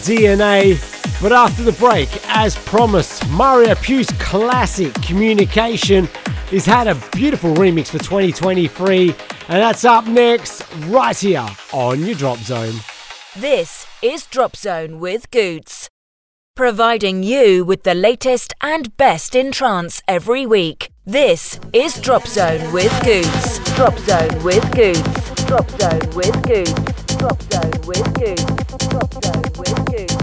DNA, 0.00 0.80
but 1.20 1.30
after 1.30 1.62
the 1.62 1.72
break, 1.72 2.08
as 2.34 2.56
promised, 2.56 3.28
Mario 3.28 3.74
Piu's 3.74 4.10
classic 4.12 4.94
Communication 5.02 6.06
has 6.50 6.64
had 6.64 6.86
a 6.86 6.94
beautiful 7.12 7.52
remix 7.56 7.88
for 7.88 7.98
2023, 7.98 9.10
and 9.10 9.16
that's 9.48 9.84
up 9.84 10.06
next, 10.06 10.64
right 10.86 11.18
here 11.18 11.46
on 11.74 12.02
your 12.02 12.14
Drop 12.14 12.38
Zone. 12.38 12.76
This 13.36 13.86
is 14.00 14.24
Drop 14.24 14.56
Zone 14.56 15.00
with 15.00 15.30
Goots, 15.30 15.90
providing 16.56 17.22
you 17.22 17.62
with 17.66 17.82
the 17.82 17.94
latest 17.94 18.54
and 18.62 18.96
best 18.96 19.34
in 19.34 19.52
trance 19.52 20.02
every 20.08 20.46
week. 20.46 20.90
This 21.04 21.60
is 21.74 22.00
Drop 22.00 22.26
Zone 22.26 22.72
with 22.72 22.92
Goots. 23.04 23.58
Drop 23.76 23.96
Zone 23.98 24.42
with 24.42 24.64
Goots. 24.74 25.44
Drop 25.44 25.70
Zone 25.78 26.00
with 26.14 26.42
Goots. 26.44 26.72
Drop 27.18 27.40
Zone 27.52 27.70
with 27.86 28.14
Goots. 28.14 28.86
Drop 28.88 29.12
Zone 29.22 29.42
with 29.58 29.86
Goots. 29.86 30.16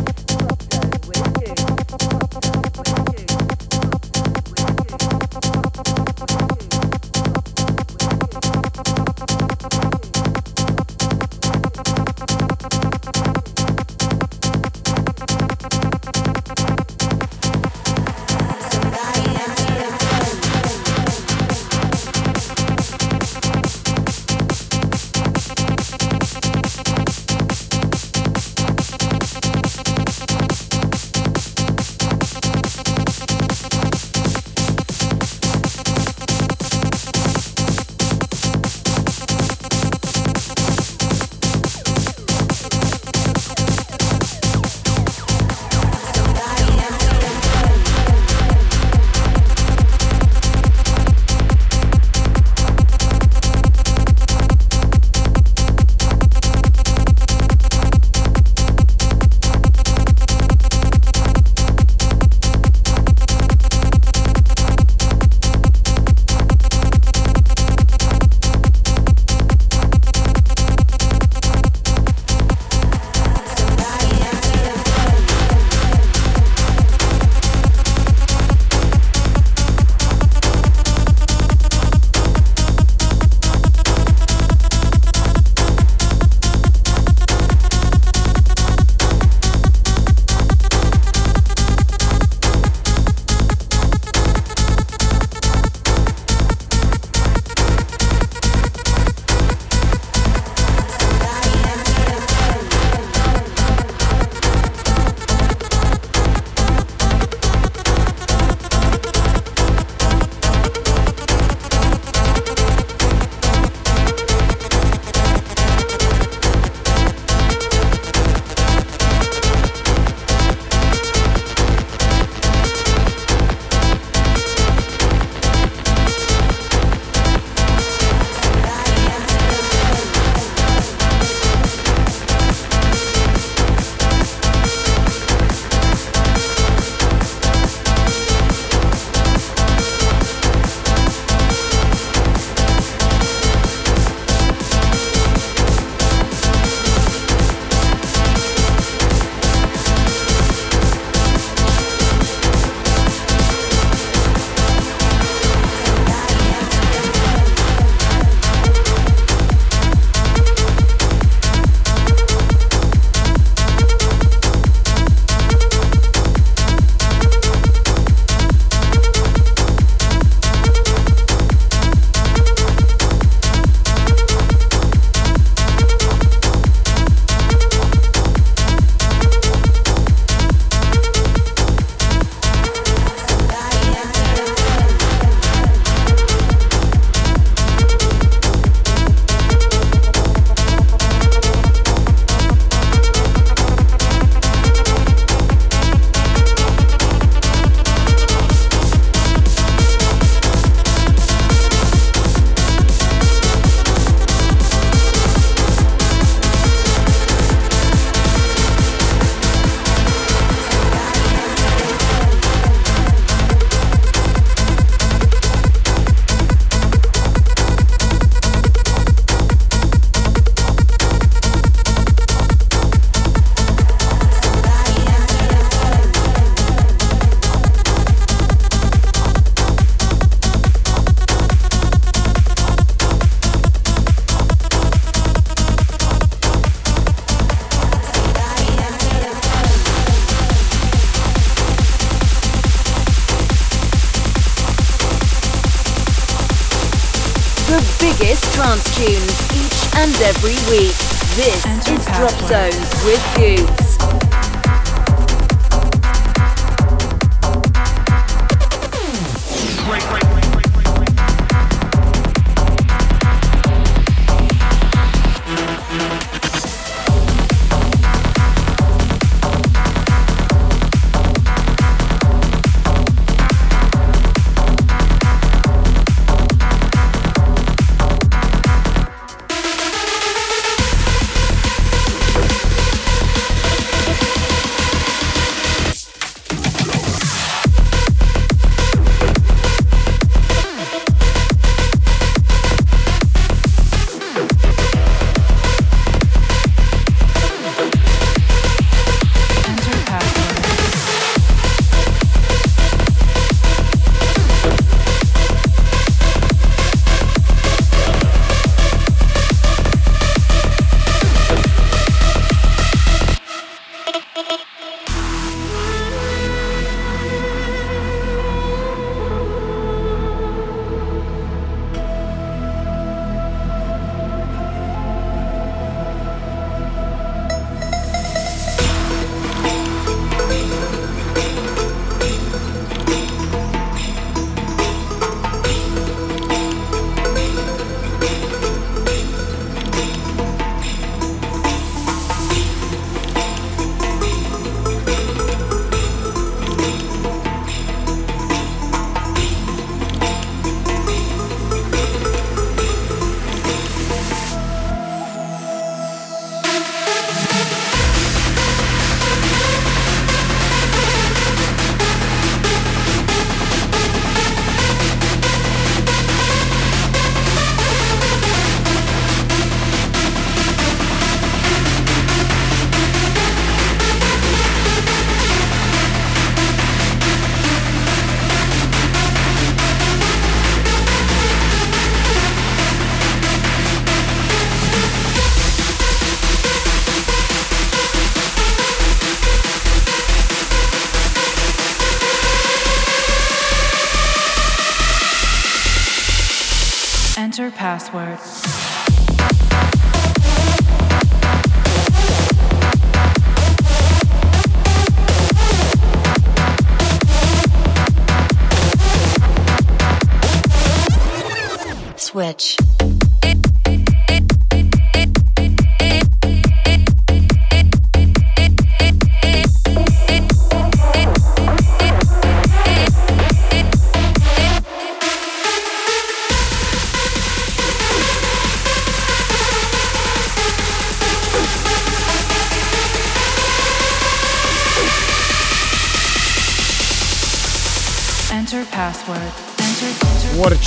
Zones 0.73 1.07
with 1.07 1.34
Goots. 1.35 2.52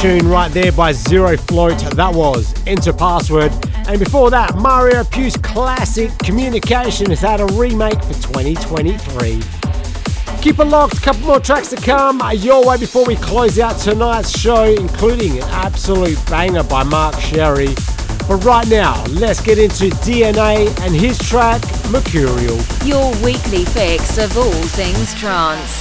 Tune 0.06 0.28
right 0.28 0.52
there 0.52 0.70
by 0.70 0.92
Zero 0.92 1.36
Float. 1.36 1.78
That 1.96 2.14
was 2.14 2.54
Enter 2.64 2.92
Password. 2.92 3.50
And 3.88 3.98
before 3.98 4.30
that, 4.30 4.54
Mario 4.54 5.02
Piu's 5.02 5.36
classic 5.36 6.16
Communication 6.18 7.10
has 7.10 7.20
had 7.20 7.40
a 7.40 7.46
remake 7.54 8.00
for 8.04 8.14
2023. 8.14 9.42
Keep 10.42 10.60
it 10.60 10.64
locked, 10.66 11.02
couple 11.02 11.22
more 11.22 11.40
tracks 11.40 11.70
to 11.70 11.76
come 11.76 12.22
your 12.36 12.64
way 12.64 12.78
before 12.78 13.04
we 13.04 13.16
close 13.16 13.58
out 13.58 13.80
tonight's 13.80 14.38
show, 14.38 14.62
including 14.62 15.38
an 15.38 15.48
absolute 15.50 16.24
banger 16.26 16.62
by 16.62 16.84
Mark 16.84 17.18
Sherry. 17.18 17.74
But 18.28 18.44
right 18.44 18.68
now, 18.68 19.04
let's 19.06 19.40
get 19.40 19.58
into 19.58 19.86
DNA 20.06 20.68
and 20.82 20.94
his 20.94 21.18
track, 21.18 21.60
Mercurial. 21.90 22.60
Your 22.84 23.10
weekly 23.24 23.64
fix 23.64 24.18
of 24.18 24.38
all 24.38 24.52
things 24.68 25.14
trance. 25.14 25.75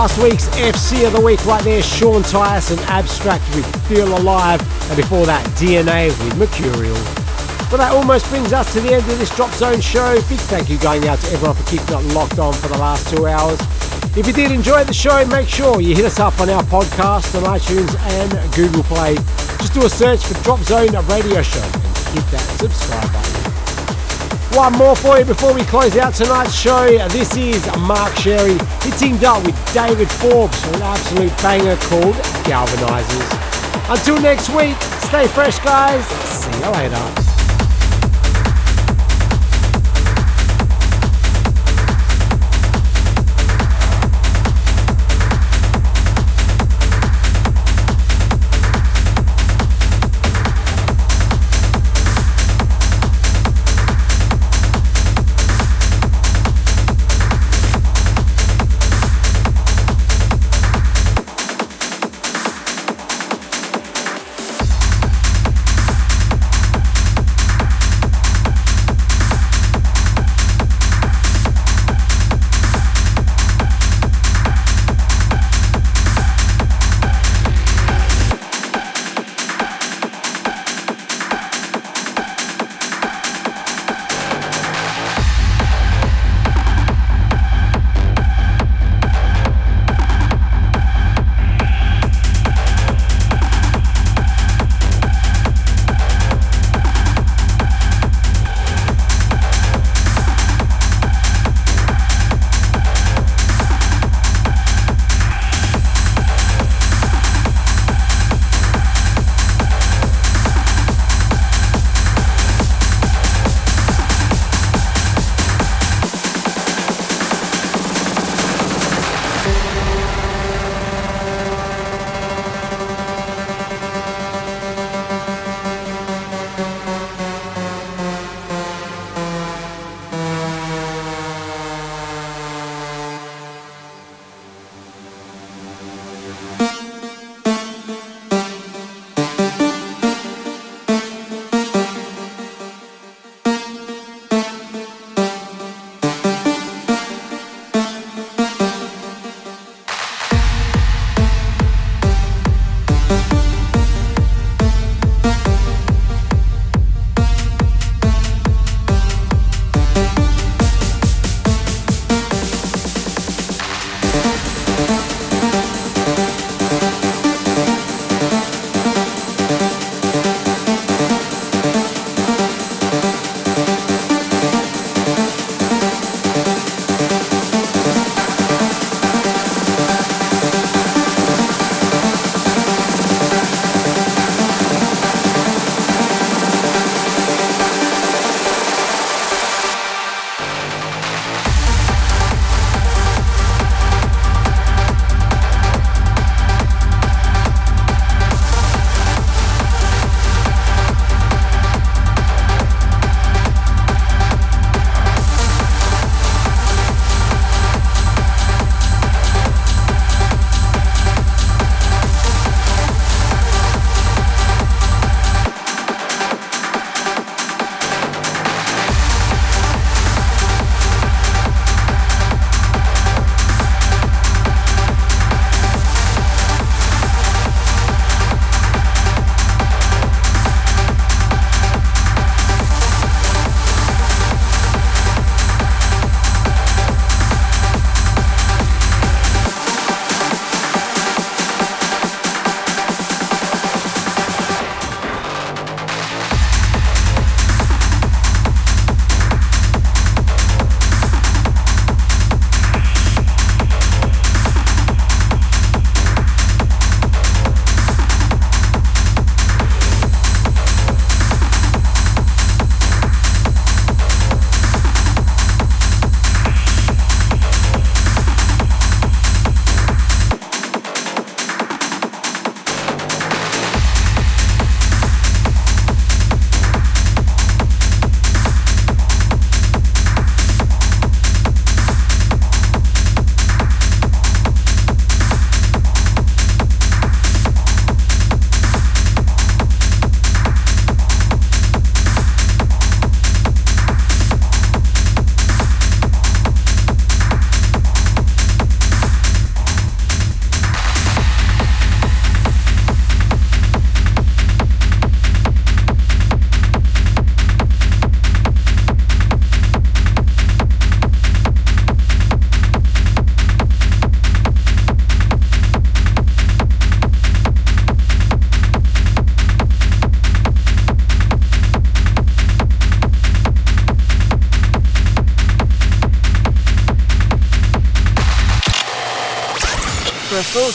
Last 0.00 0.22
week's 0.22 0.48
FC 0.56 1.06
of 1.06 1.12
the 1.12 1.20
week 1.20 1.44
right 1.44 1.62
there, 1.62 1.82
Sean 1.82 2.22
Tyas 2.22 2.70
and 2.70 2.80
Abstract 2.88 3.44
with 3.54 3.66
Feel 3.86 4.16
Alive, 4.16 4.58
and 4.88 4.96
before 4.96 5.26
that, 5.26 5.44
DNA 5.60 6.08
with 6.24 6.38
Mercurial. 6.38 6.96
Well, 7.68 7.76
that 7.76 7.92
almost 7.92 8.26
brings 8.30 8.50
us 8.54 8.72
to 8.72 8.80
the 8.80 8.94
end 8.94 9.02
of 9.02 9.18
this 9.18 9.28
Drop 9.36 9.52
Zone 9.52 9.78
show. 9.82 10.14
Big 10.26 10.40
thank 10.48 10.70
you 10.70 10.78
going 10.78 11.06
out 11.06 11.18
to 11.18 11.32
everyone 11.32 11.54
for 11.54 11.70
keeping 11.70 11.86
it 11.92 12.14
locked 12.14 12.38
on 12.38 12.54
for 12.54 12.68
the 12.68 12.78
last 12.78 13.14
two 13.14 13.26
hours. 13.26 13.60
If 14.16 14.26
you 14.26 14.32
did 14.32 14.52
enjoy 14.52 14.84
the 14.84 14.94
show, 14.94 15.22
make 15.26 15.48
sure 15.48 15.82
you 15.82 15.94
hit 15.94 16.06
us 16.06 16.18
up 16.18 16.40
on 16.40 16.48
our 16.48 16.62
podcast 16.62 17.36
on 17.36 17.44
iTunes 17.44 17.92
and 18.16 18.54
Google 18.56 18.84
Play. 18.84 19.16
Just 19.60 19.74
do 19.74 19.84
a 19.84 19.90
search 19.90 20.24
for 20.24 20.32
Drop 20.42 20.60
Zone 20.60 20.96
Radio 21.08 21.42
Show 21.42 21.60
and 21.60 22.16
hit 22.16 22.24
that 22.32 22.46
subscribe 22.56 23.12
button. 23.12 24.56
One 24.56 24.72
more 24.72 24.96
for 24.96 25.18
you 25.18 25.26
before 25.26 25.52
we 25.52 25.62
close 25.64 25.94
out 25.98 26.14
tonight's 26.14 26.54
show. 26.54 27.06
This 27.08 27.36
is 27.36 27.60
Mark 27.76 28.16
Sherry. 28.16 28.56
He 28.84 28.90
teamed 28.92 29.24
up 29.24 29.44
with 29.44 29.54
David 29.74 30.10
Forbes 30.10 30.58
for 30.64 30.74
an 30.76 30.82
absolute 30.82 31.36
banger 31.42 31.76
called 31.76 32.14
Galvanizers. 32.44 33.90
Until 33.90 34.20
next 34.20 34.48
week, 34.50 34.76
stay 35.02 35.26
fresh, 35.28 35.58
guys. 35.60 36.04
See 36.06 36.58
you 36.58 36.70
later. 36.70 37.19